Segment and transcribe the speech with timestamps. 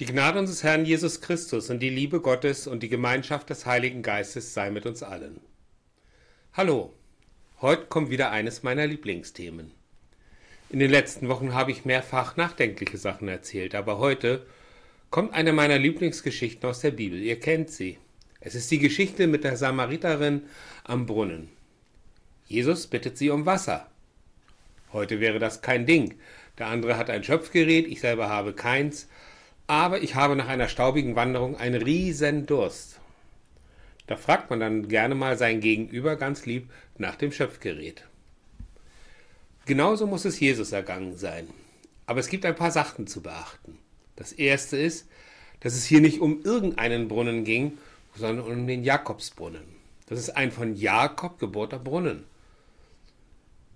[0.00, 4.02] Die Gnade unseres Herrn Jesus Christus und die Liebe Gottes und die Gemeinschaft des Heiligen
[4.02, 5.40] Geistes sei mit uns allen.
[6.52, 6.92] Hallo,
[7.60, 9.72] heute kommt wieder eines meiner Lieblingsthemen.
[10.70, 14.46] In den letzten Wochen habe ich mehrfach nachdenkliche Sachen erzählt, aber heute
[15.10, 17.18] kommt eine meiner Lieblingsgeschichten aus der Bibel.
[17.18, 17.98] Ihr kennt sie.
[18.38, 20.42] Es ist die Geschichte mit der Samariterin
[20.84, 21.48] am Brunnen.
[22.46, 23.90] Jesus bittet sie um Wasser.
[24.92, 26.14] Heute wäre das kein Ding.
[26.56, 29.08] Der andere hat ein Schöpfgerät, ich selber habe keins,
[29.68, 32.98] aber ich habe nach einer staubigen Wanderung einen riesen Durst.
[34.08, 38.04] Da fragt man dann gerne mal sein Gegenüber ganz lieb nach dem Schöpfgerät.
[39.66, 41.46] Genauso muss es Jesus ergangen sein.
[42.06, 43.78] Aber es gibt ein paar Sachen zu beachten.
[44.16, 45.06] Das erste ist,
[45.60, 47.76] dass es hier nicht um irgendeinen Brunnen ging,
[48.16, 49.64] sondern um den Jakobsbrunnen.
[50.06, 52.24] Das ist ein von Jakob gebohrter Brunnen.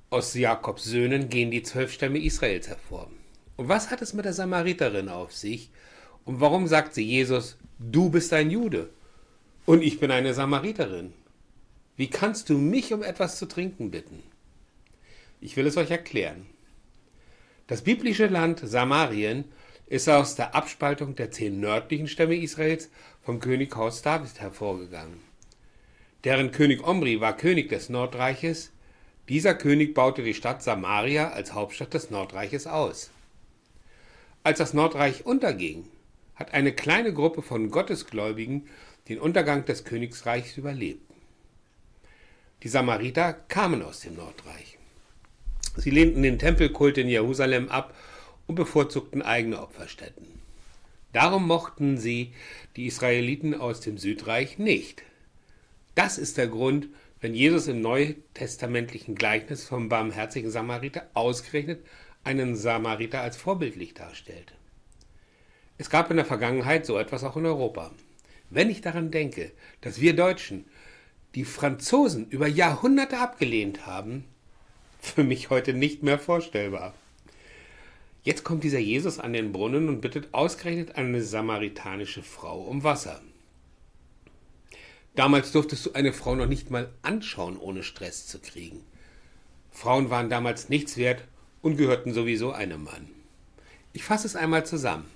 [0.09, 3.11] Aus Jakobs Söhnen gehen die zwölf Stämme Israels hervor.
[3.62, 5.70] Und was hat es mit der Samariterin auf sich?
[6.24, 8.91] Und warum sagt sie Jesus, du bist ein Jude
[9.66, 11.12] und ich bin eine Samariterin?
[11.96, 14.24] Wie kannst du mich um etwas zu trinken bitten?
[15.41, 16.46] Ich will es euch erklären.
[17.69, 19.44] Das biblische Land Samarien
[19.86, 22.91] ist aus der Abspaltung der zehn nördlichen Stämme Israels
[23.22, 25.20] vom Könighaus David hervorgegangen.
[26.24, 28.72] Deren König Omri war König des Nordreiches,
[29.28, 33.11] dieser König baute die Stadt Samaria als Hauptstadt des Nordreiches aus.
[34.44, 35.84] Als das Nordreich unterging,
[36.34, 38.68] hat eine kleine Gruppe von Gottesgläubigen
[39.08, 41.02] den Untergang des Königsreichs überlebt.
[42.64, 44.78] Die Samariter kamen aus dem Nordreich.
[45.76, 47.94] Sie lehnten den Tempelkult in Jerusalem ab
[48.46, 50.26] und bevorzugten eigene Opferstätten.
[51.12, 52.32] Darum mochten sie
[52.76, 55.02] die Israeliten aus dem Südreich nicht.
[55.94, 56.88] Das ist der Grund,
[57.20, 61.84] wenn Jesus im neutestamentlichen Gleichnis vom barmherzigen Samariter ausgerechnet
[62.25, 64.55] einen Samariter als vorbildlich darstellt.
[65.78, 67.91] Es gab in der Vergangenheit so etwas auch in Europa.
[68.51, 70.67] Wenn ich daran denke, dass wir Deutschen
[71.34, 74.25] die Franzosen über Jahrhunderte abgelehnt haben,
[75.00, 76.94] für mich heute nicht mehr vorstellbar.
[78.22, 83.21] Jetzt kommt dieser Jesus an den Brunnen und bittet ausgerechnet eine samaritanische Frau um Wasser.
[85.16, 88.84] Damals durftest du eine Frau noch nicht mal anschauen, ohne Stress zu kriegen.
[89.72, 91.25] Frauen waren damals nichts wert
[91.62, 93.09] und gehörten sowieso einem Mann.
[93.93, 95.06] Ich fasse es einmal zusammen.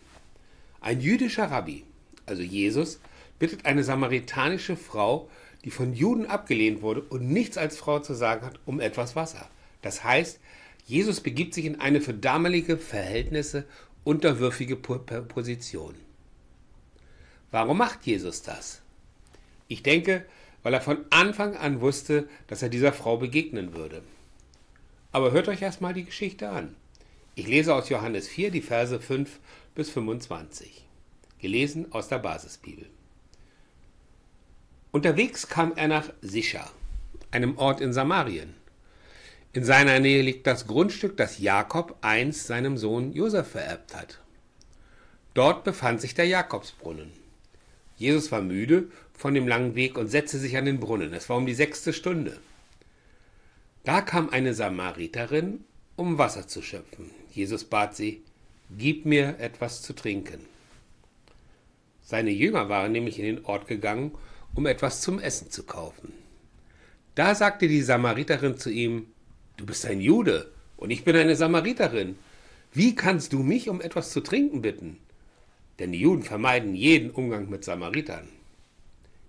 [0.80, 1.84] Ein jüdischer Rabbi,
[2.24, 3.00] also Jesus,
[3.38, 5.28] bittet eine samaritanische Frau,
[5.64, 9.48] die von Juden abgelehnt wurde und nichts als Frau zu sagen hat, um etwas Wasser.
[9.82, 10.38] Das heißt,
[10.86, 13.64] Jesus begibt sich in eine für damalige Verhältnisse
[14.04, 15.96] unterwürfige Position.
[17.50, 18.82] Warum macht Jesus das?
[19.66, 20.24] Ich denke,
[20.62, 24.02] weil er von Anfang an wusste, dass er dieser Frau begegnen würde.
[25.16, 26.76] Aber hört euch erstmal die Geschichte an.
[27.36, 29.40] Ich lese aus Johannes 4 die Verse 5
[29.74, 30.84] bis 25.
[31.38, 32.84] Gelesen aus der Basisbibel.
[34.92, 36.70] Unterwegs kam er nach Sicha,
[37.30, 38.52] einem Ort in Samarien.
[39.54, 44.20] In seiner Nähe liegt das Grundstück, das Jakob einst seinem Sohn Josef vererbt hat.
[45.32, 47.10] Dort befand sich der Jakobsbrunnen.
[47.96, 51.14] Jesus war müde von dem langen Weg und setzte sich an den Brunnen.
[51.14, 52.36] Es war um die sechste Stunde.
[53.86, 55.64] Da kam eine Samariterin,
[55.94, 57.12] um Wasser zu schöpfen.
[57.30, 58.24] Jesus bat sie,
[58.76, 60.40] Gib mir etwas zu trinken.
[62.02, 64.10] Seine Jünger waren nämlich in den Ort gegangen,
[64.56, 66.12] um etwas zum Essen zu kaufen.
[67.14, 69.06] Da sagte die Samariterin zu ihm,
[69.56, 72.18] Du bist ein Jude und ich bin eine Samariterin.
[72.72, 74.98] Wie kannst du mich um etwas zu trinken bitten?
[75.78, 78.26] Denn die Juden vermeiden jeden Umgang mit Samaritern.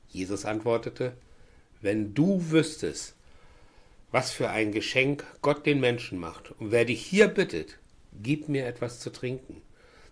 [0.09, 1.13] Jesus antwortete,
[1.79, 3.17] wenn du wüsstest,
[4.12, 7.78] was für ein Geschenk Gott den Menschen macht und wer dich hier bittet,
[8.13, 9.62] gib mir etwas zu trinken,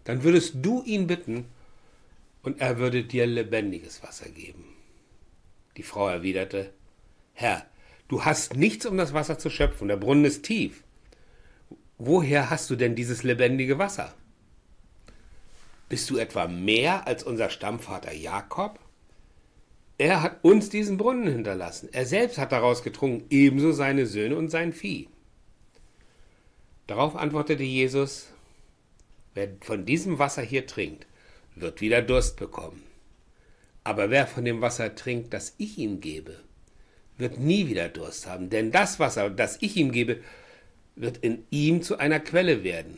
[0.03, 1.45] dann würdest du ihn bitten
[2.44, 4.66] und er würde dir lebendiges Wasser geben.
[5.78, 6.73] Die Frau erwiderte,
[7.33, 7.66] Herr,
[8.07, 10.83] du hast nichts, um das Wasser zu schöpfen, der Brunnen ist tief.
[11.97, 14.13] Woher hast du denn dieses lebendige Wasser?
[15.88, 18.80] Bist du etwa mehr als unser Stammvater Jakob?
[19.97, 21.89] Er hat uns diesen Brunnen hinterlassen.
[21.92, 25.07] Er selbst hat daraus getrunken, ebenso seine Söhne und sein Vieh.
[26.88, 28.27] Darauf antwortete Jesus,
[29.33, 31.07] wer von diesem Wasser hier trinkt,
[31.56, 32.83] wird wieder Durst bekommen.
[33.83, 36.39] Aber wer von dem Wasser trinkt, das ich ihm gebe,
[37.18, 40.21] wird nie wieder Durst haben, denn das Wasser, das ich ihm gebe,
[40.95, 42.98] wird in ihm zu einer Quelle werden.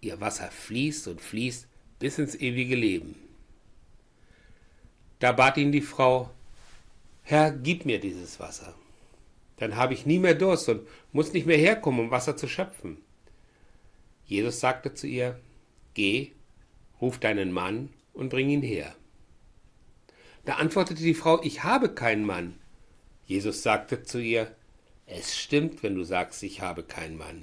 [0.00, 1.66] Ihr Wasser fließt und fließt
[1.98, 3.16] bis ins ewige Leben.
[5.18, 6.30] Da bat ihn die Frau,
[7.28, 8.72] Herr, gib mir dieses Wasser.
[9.56, 12.98] Dann habe ich nie mehr Durst und muss nicht mehr herkommen, um Wasser zu schöpfen.
[14.26, 15.36] Jesus sagte zu ihr,
[15.94, 16.30] Geh,
[17.00, 18.94] ruf deinen Mann und bring ihn her.
[20.44, 22.60] Da antwortete die Frau, ich habe keinen Mann.
[23.24, 24.54] Jesus sagte zu ihr,
[25.06, 27.42] es stimmt, wenn du sagst, ich habe keinen Mann.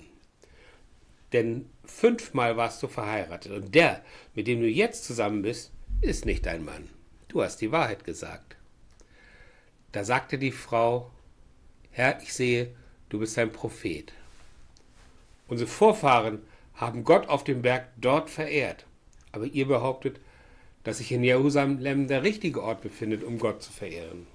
[1.34, 4.02] Denn fünfmal warst du verheiratet und der,
[4.34, 6.88] mit dem du jetzt zusammen bist, ist nicht dein Mann.
[7.28, 8.56] Du hast die Wahrheit gesagt.
[9.94, 11.12] Da sagte die Frau,
[11.92, 12.74] Herr, ich sehe,
[13.10, 14.12] du bist ein Prophet.
[15.48, 16.42] Unsere Vorfahren
[16.74, 18.88] haben Gott auf dem Berg dort verehrt,
[19.32, 20.20] aber ihr behauptet,
[20.84, 24.26] dass sich in Jerusalem der richtige Ort befindet, um Gott zu verehren.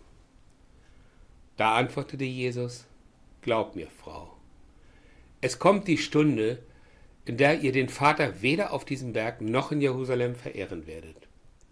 [1.57, 2.87] Da antwortete Jesus,
[3.43, 4.37] Glaub mir, Frau,
[5.41, 6.63] es kommt die Stunde,
[7.25, 11.17] in der ihr den Vater weder auf diesem Berg noch in Jerusalem verehren werdet.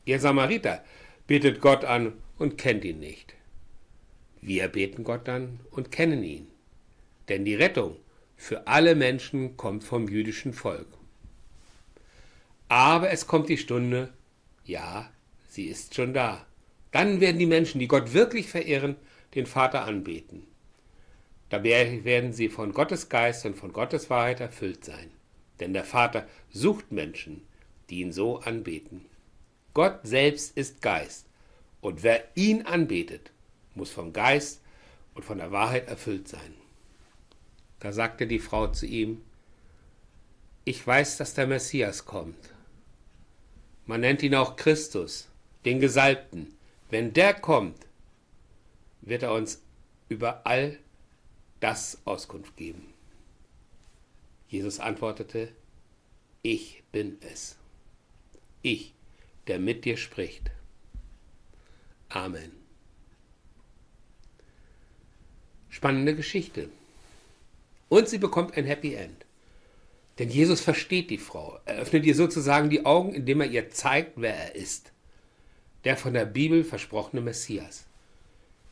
[0.05, 0.85] Ihr Samariter
[1.29, 3.36] betet Gott an und kennt ihn nicht.
[4.41, 6.47] Wir beten Gott an und kennen ihn.
[7.29, 7.97] Denn die Rettung
[8.37, 10.87] für alle Menschen kommt vom jüdischen Volk.
[12.69, 14.13] Aber es kommt die Stunde,
[14.65, 15.11] ja,
[15.49, 16.45] sie ist schon da.
[16.93, 18.97] Dann werden die Menschen, die Gott wirklich verehren,
[19.35, 20.47] den Vater anbeten.
[21.49, 25.11] Dabei werden sie von Gottes Geist und von Gottes Wahrheit erfüllt sein.
[25.61, 27.43] Denn der Vater sucht Menschen,
[27.89, 29.05] die ihn so anbeten.
[29.75, 31.27] Gott selbst ist Geist.
[31.81, 33.31] Und wer ihn anbetet,
[33.77, 34.61] muss vom Geist
[35.15, 36.55] und von der Wahrheit erfüllt sein.
[37.81, 39.23] Da sagte die Frau zu ihm,
[40.65, 42.51] ich weiß, dass der Messias kommt.
[43.85, 45.29] Man nennt ihn auch Christus,
[45.65, 46.57] den Gesalbten.
[46.91, 47.87] Wenn der kommt,
[49.01, 49.63] wird er uns
[50.09, 50.79] über all
[51.61, 52.93] das Auskunft geben.
[54.49, 55.53] Jesus antwortete,
[56.43, 57.57] ich bin es.
[58.63, 58.93] Ich,
[59.47, 60.51] der mit dir spricht.
[62.09, 62.66] Amen.
[65.77, 66.71] Spannende Geschichte.
[67.91, 69.27] Und sie bekommt ein Happy End.
[70.19, 71.61] Denn Jesus versteht die Frau.
[71.67, 74.91] Er öffnet ihr sozusagen die Augen, indem er ihr zeigt, wer er ist.
[75.85, 77.85] Der von der Bibel versprochene Messias.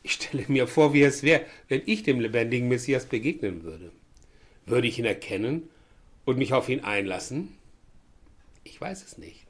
[0.01, 3.91] Ich stelle mir vor, wie es wäre, wenn ich dem lebendigen Messias begegnen würde.
[4.65, 5.69] Würde ich ihn erkennen
[6.25, 7.55] und mich auf ihn einlassen?
[8.63, 9.45] Ich weiß es nicht.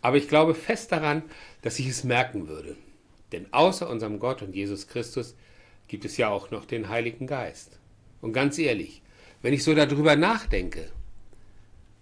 [0.00, 1.22] Aber ich glaube fest daran,
[1.60, 2.76] dass ich es merken würde.
[3.32, 5.34] Denn außer unserem Gott und Jesus Christus
[5.88, 7.78] gibt es ja auch noch den Heiligen Geist.
[8.20, 9.02] Und ganz ehrlich,
[9.42, 10.90] wenn ich so darüber nachdenke,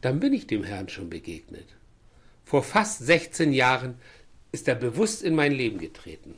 [0.01, 1.67] dann bin ich dem Herrn schon begegnet.
[2.45, 3.99] Vor fast 16 Jahren
[4.53, 6.35] ist er bewusst in mein Leben getreten.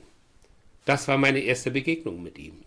[0.84, 2.62] Das war meine erste Begegnung mit ihm.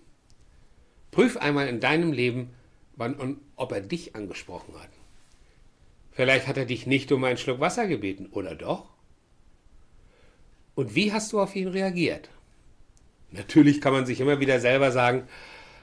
[1.11, 2.49] Prüf einmal in deinem Leben,
[2.95, 4.89] wann und ob er dich angesprochen hat.
[6.11, 8.89] Vielleicht hat er dich nicht um einen Schluck Wasser gebeten, oder doch?
[10.75, 12.29] Und wie hast du auf ihn reagiert?
[13.31, 15.27] Natürlich kann man sich immer wieder selber sagen,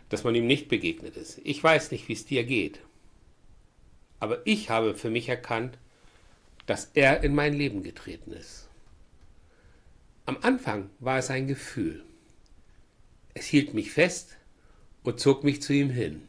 [0.08, 1.40] dass man ihm nicht begegnet ist.
[1.44, 2.80] Ich weiß nicht, wie es dir geht.
[4.20, 5.78] Aber ich habe für mich erkannt,
[6.66, 8.68] dass er in mein Leben getreten ist.
[10.26, 12.02] Am Anfang war es ein Gefühl.
[13.34, 14.36] Es hielt mich fest
[15.02, 16.22] und zog mich zu ihm hin.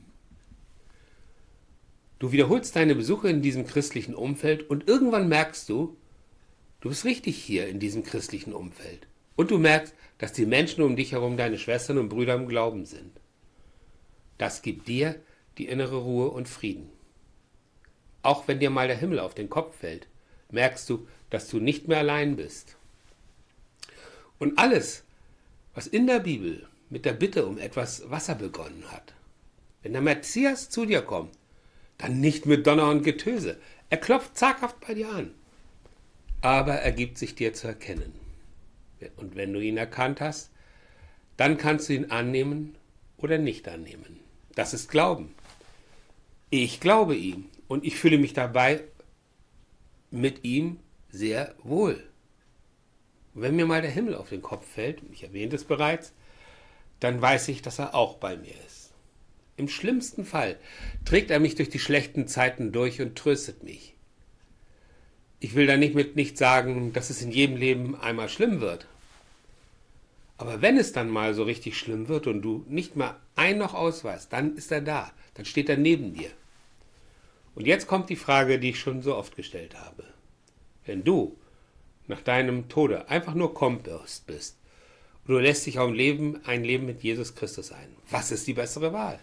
[2.20, 5.96] Du wiederholst deine Besuche in diesem christlichen Umfeld und irgendwann merkst du,
[6.82, 9.08] du bist richtig hier in diesem christlichen Umfeld.
[9.36, 12.86] Und du merkst, dass die Menschen um dich herum deine Schwestern und Brüder im Glauben
[12.86, 13.20] sind.
[14.38, 15.16] Das gibt dir
[15.58, 16.90] die innere Ruhe und Frieden.
[18.22, 20.08] Auch wenn dir mal der Himmel auf den Kopf fällt,
[20.52, 22.78] merkst du, dass du nicht mehr allein bist.
[24.40, 25.04] Und alles,
[25.74, 29.14] was in der Bibel mit der Bitte um etwas Wasser begonnen hat,
[29.84, 31.38] wenn der Messias zu dir kommt,
[31.98, 33.58] dann nicht mit Donner und Getöse.
[33.90, 35.34] Er klopft zaghaft bei dir an.
[36.42, 38.25] Aber er gibt sich dir zu erkennen.
[39.18, 40.52] Und wenn du ihn erkannt hast,
[41.38, 42.76] dann kannst du ihn annehmen
[43.18, 44.20] oder nicht annehmen.
[44.56, 45.34] Das ist Glauben.
[46.50, 48.84] Ich glaube ihm und ich fühle mich dabei
[50.12, 52.04] mit ihm sehr wohl.
[53.34, 56.14] wenn mir mal der Himmel auf den Kopf fällt, ich erwähnte es bereits,
[57.02, 58.94] dann weiß ich, dass er auch bei mir ist.
[59.58, 60.58] Im schlimmsten Fall
[61.04, 63.94] trägt er mich durch die schlechten Zeiten durch und tröstet mich.
[65.40, 68.88] Ich will da nicht mit nicht sagen, dass es in jedem Leben einmal schlimm wird.
[70.38, 73.74] Aber wenn es dann mal so richtig schlimm wird und du nicht mal ein noch
[73.74, 76.30] ausweist, dann ist er da, dann steht er neben dir.
[77.56, 80.04] Und jetzt kommt die Frage, die ich schon so oft gestellt habe.
[80.86, 81.38] Wenn du
[82.08, 84.58] nach deinem Tode einfach nur Kompass bist
[85.26, 88.46] und du lässt dich auf ein Leben, ein Leben mit Jesus Christus ein, was ist
[88.46, 89.20] die bessere Wahl?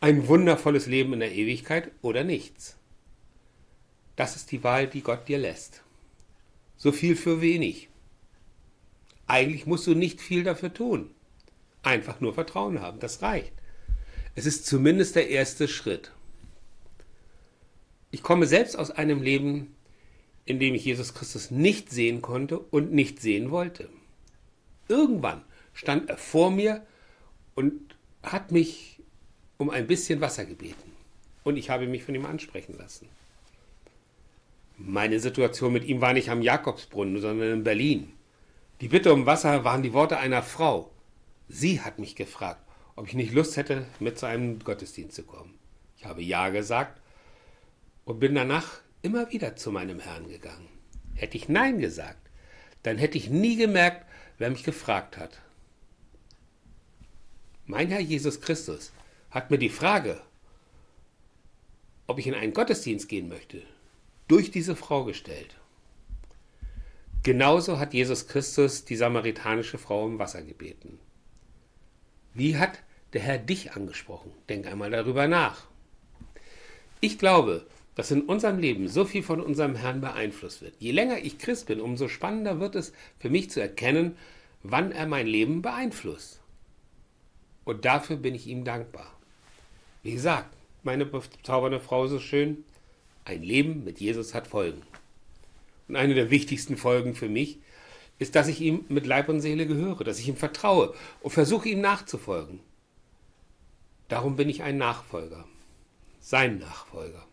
[0.00, 2.76] Ein wundervolles Leben in der Ewigkeit oder nichts?
[4.14, 5.82] Das ist die Wahl, die Gott dir lässt.
[6.76, 7.88] So viel für wenig.
[9.28, 11.10] Eigentlich musst du nicht viel dafür tun.
[11.82, 13.52] Einfach nur Vertrauen haben, das reicht.
[14.34, 16.12] Es ist zumindest der erste Schritt.
[18.10, 19.74] Ich komme selbst aus einem Leben,
[20.46, 23.90] in dem ich Jesus Christus nicht sehen konnte und nicht sehen wollte.
[24.88, 25.42] Irgendwann
[25.74, 26.86] stand er vor mir
[27.54, 29.02] und hat mich
[29.58, 30.92] um ein bisschen Wasser gebeten.
[31.44, 33.08] Und ich habe mich von ihm ansprechen lassen.
[34.78, 38.12] Meine Situation mit ihm war nicht am Jakobsbrunnen, sondern in Berlin.
[38.80, 40.92] Die Bitte um Wasser waren die Worte einer Frau.
[41.48, 42.62] Sie hat mich gefragt,
[42.94, 45.58] ob ich nicht Lust hätte, mit zu einem Gottesdienst zu kommen.
[45.96, 47.00] Ich habe Ja gesagt
[48.04, 50.68] und bin danach immer wieder zu meinem Herrn gegangen.
[51.14, 52.30] Hätte ich Nein gesagt,
[52.84, 54.06] dann hätte ich nie gemerkt,
[54.38, 55.40] wer mich gefragt hat.
[57.66, 58.92] Mein Herr Jesus Christus
[59.30, 60.20] hat mir die Frage,
[62.06, 63.60] ob ich in einen Gottesdienst gehen möchte,
[64.28, 65.57] durch diese Frau gestellt.
[67.28, 70.98] Genauso hat Jesus Christus die samaritanische Frau im Wasser gebeten.
[72.32, 72.78] Wie hat
[73.12, 74.32] der Herr dich angesprochen?
[74.48, 75.66] Denk einmal darüber nach.
[77.02, 77.66] Ich glaube,
[77.96, 80.76] dass in unserem Leben so viel von unserem Herrn beeinflusst wird.
[80.78, 84.16] Je länger ich Christ bin, umso spannender wird es für mich zu erkennen,
[84.62, 86.40] wann er mein Leben beeinflusst.
[87.66, 89.12] Und dafür bin ich ihm dankbar.
[90.02, 90.48] Wie gesagt,
[90.82, 92.64] meine bezaubernde Frau so schön,
[93.26, 94.80] ein Leben mit Jesus hat Folgen.
[95.88, 97.58] Und eine der wichtigsten Folgen für mich
[98.18, 101.68] ist, dass ich ihm mit Leib und Seele gehöre, dass ich ihm vertraue und versuche
[101.68, 102.60] ihm nachzufolgen.
[104.08, 105.44] Darum bin ich ein Nachfolger,
[106.20, 107.26] sein Nachfolger.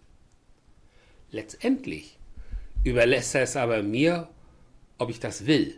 [1.31, 2.17] Letztendlich
[2.83, 4.29] überlässt er es aber mir,
[4.97, 5.75] ob ich das will.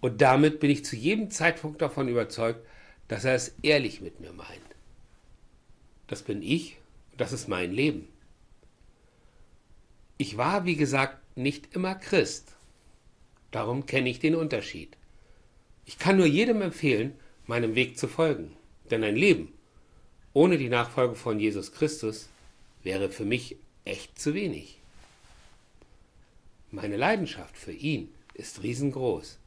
[0.00, 2.64] Und damit bin ich zu jedem Zeitpunkt davon überzeugt,
[3.08, 4.48] dass er es ehrlich mit mir meint.
[6.06, 6.78] Das bin ich
[7.12, 8.08] und das ist mein Leben.
[10.18, 12.52] Ich war, wie gesagt, nicht immer Christ.
[13.50, 14.96] Darum kenne ich den Unterschied.
[15.84, 17.12] Ich kann nur jedem empfehlen,
[17.46, 18.56] meinem Weg zu folgen.
[18.90, 19.52] Denn ein Leben
[20.36, 22.28] ohne die Nachfolge von Jesus Christus
[22.82, 24.78] wäre für mich echt zu wenig.
[26.70, 29.38] Meine Leidenschaft für ihn ist riesengroß.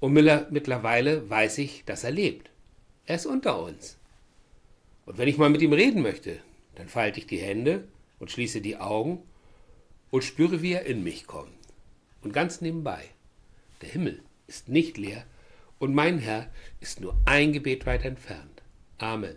[0.00, 2.48] Und mittlerweile weiß ich, dass er lebt.
[3.04, 3.98] Er ist unter uns.
[5.04, 6.38] Und wenn ich mal mit ihm reden möchte,
[6.76, 7.86] dann falte ich die Hände
[8.18, 9.20] und schließe die Augen
[10.14, 11.50] und spüre, wie er in mich kommt.
[12.22, 13.02] Und ganz nebenbei,
[13.82, 15.24] der Himmel ist nicht leer
[15.80, 18.62] und mein Herr ist nur ein Gebet weit entfernt.
[18.98, 19.34] Amen.